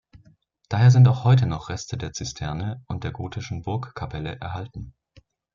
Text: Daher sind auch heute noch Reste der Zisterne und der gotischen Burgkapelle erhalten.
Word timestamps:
Daher 0.67 0.89
sind 0.89 1.07
auch 1.07 1.25
heute 1.25 1.45
noch 1.45 1.69
Reste 1.69 1.95
der 1.95 2.11
Zisterne 2.11 2.81
und 2.87 3.03
der 3.03 3.11
gotischen 3.11 3.61
Burgkapelle 3.61 4.35
erhalten. 4.41 4.95